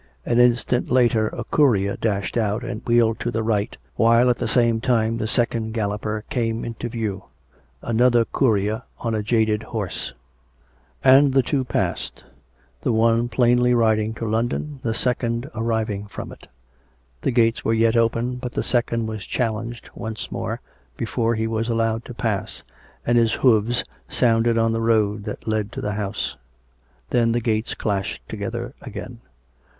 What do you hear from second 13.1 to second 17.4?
plainly riding to London, the second arriving from it. The